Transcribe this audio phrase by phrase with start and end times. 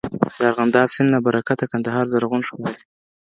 [0.37, 2.81] د ارغنداب سیند له برکته کندهار زرغون ښکاري.